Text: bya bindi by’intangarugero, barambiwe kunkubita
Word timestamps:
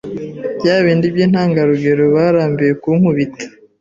bya 0.59 0.75
bindi 0.85 1.05
by’intangarugero, 1.13 2.03
barambiwe 2.15 2.73
kunkubita 2.81 3.45